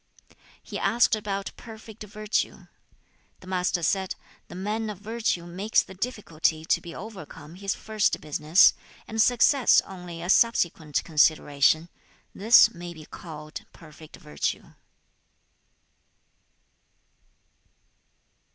[0.63, 2.65] He asked about perfect virtue.
[3.41, 4.15] The Master said,
[4.47, 8.73] 'The man of virtue makes the difficulty to be overcome his first business,
[9.07, 11.87] and success only a subsequent consideration;
[12.33, 14.73] this may be called perfect virtue.'